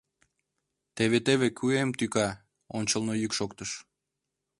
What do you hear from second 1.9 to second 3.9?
тӱка!— ончылно йӱк шоктыш.